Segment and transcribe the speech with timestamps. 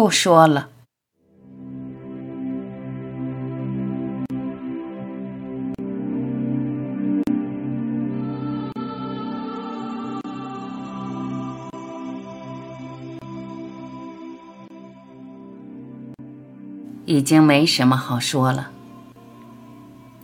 [0.00, 0.70] 不说了。
[17.04, 18.70] 已经没什么好说了，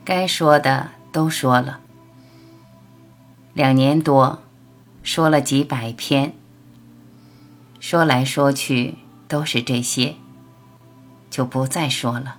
[0.03, 1.81] 该说的都说了。
[3.53, 4.39] 两年多，
[5.03, 6.33] 说了几百篇，
[7.79, 8.95] 说来说去
[9.29, 10.17] 都是这些，
[11.31, 12.39] 就不再说了。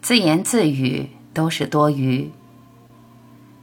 [0.00, 2.30] 自言自语都是多余，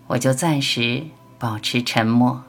[0.07, 1.05] 我就暂时
[1.37, 2.43] 保持沉默。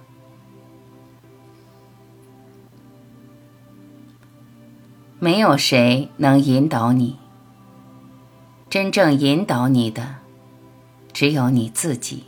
[5.19, 7.19] 没有谁能引导你，
[8.71, 10.16] 真正引导你的
[11.12, 12.24] 只有你自己。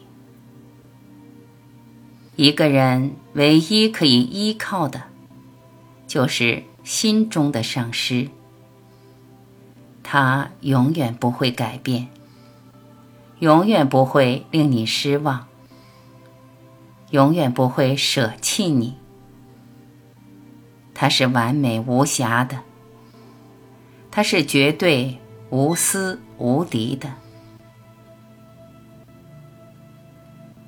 [2.36, 5.04] 一个人唯一可以依靠的，
[6.12, 8.28] 就是心中的上师。
[10.02, 12.08] 他永远不会改变，
[13.38, 15.46] 永远不会令你失望，
[17.12, 18.98] 永远不会舍弃你。
[20.92, 22.60] 他是完美无瑕的。
[24.10, 27.14] 他是绝对无私无敌的，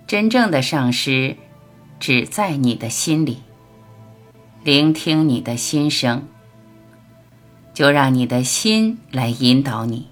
[0.07, 1.37] 真正的上师
[2.01, 3.43] 只在你的心里，
[4.65, 6.27] 聆听你的心声，
[7.75, 10.09] 就让你的心来引导你，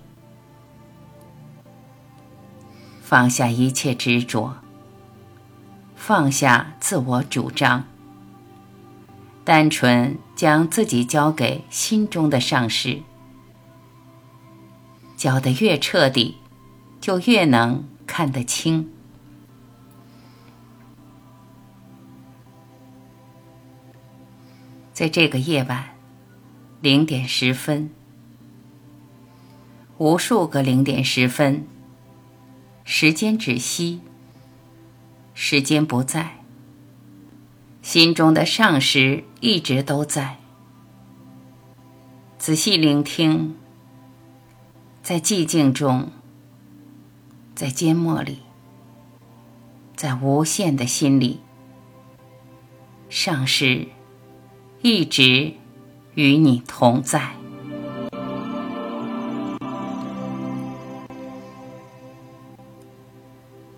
[3.01, 4.59] 放下一切执着，
[5.97, 7.87] 放下自我主张，
[9.43, 13.01] 单纯将自己交给心中的上师。
[15.17, 16.37] 教得越彻底，
[17.01, 18.92] 就越能看得清。
[24.93, 25.97] 在这个夜晚，
[26.81, 27.91] 零点十分，
[29.99, 31.67] 无数个零点十分，
[32.85, 34.01] 时间止息，
[35.35, 36.39] 时间不在，
[37.81, 40.39] 心中的上师一直都在。
[42.39, 43.57] 仔细聆听。
[45.03, 46.13] 在寂静中，
[47.57, 48.39] 在缄默里，
[49.97, 51.41] 在无限的心里，
[53.09, 53.89] 上师
[54.85, 55.53] 一直
[56.17, 57.35] 与你同在。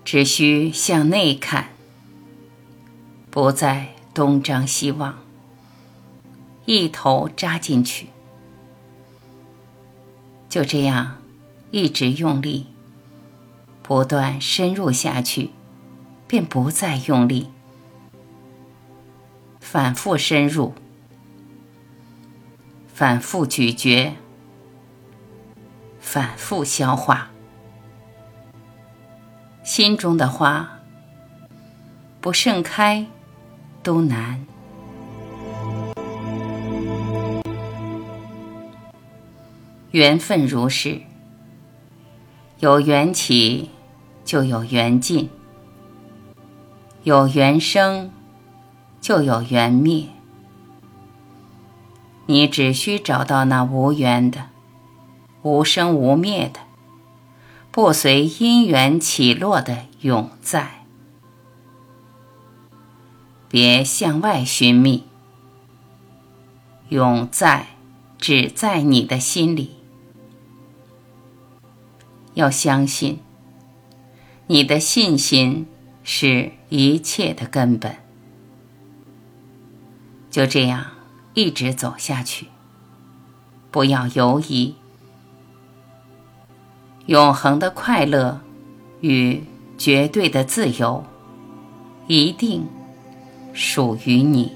[0.03, 1.69] 只需向内看，
[3.29, 5.19] 不再东张西望，
[6.65, 8.07] 一头扎进去。
[10.49, 11.17] 就这样，
[11.69, 12.65] 一直用力，
[13.83, 15.51] 不断深入下去，
[16.25, 17.51] 便不再用力，
[19.59, 20.73] 反复深入，
[22.97, 24.15] 反复咀嚼，
[25.99, 27.29] 反复消化，
[29.65, 30.79] 心中的花
[32.21, 33.05] 不盛开
[33.83, 34.45] 都难。
[39.91, 41.01] 缘分如是，
[42.59, 43.71] 有缘起
[44.23, 45.29] 就有缘尽，
[47.03, 48.09] 有缘生
[49.01, 50.07] 就有缘灭。
[52.27, 54.49] 你只需找到那无缘的、
[55.43, 56.59] 无生无灭的、
[57.71, 60.85] 不随因缘起落的永在。
[63.47, 65.03] 别向外寻觅，
[66.89, 67.67] 永在
[68.17, 69.75] 只在你的心里。
[72.33, 73.19] 要相信，
[74.47, 75.67] 你的信心
[76.03, 77.95] 是一切的根本。
[80.29, 80.85] 就这样
[81.35, 82.47] 一直走下去，
[83.69, 84.73] 不要犹疑。
[87.05, 88.41] 永恒的快乐
[89.01, 89.43] 与
[89.77, 91.03] 绝对的自由，
[92.07, 92.65] 一定
[93.53, 94.51] 属于你。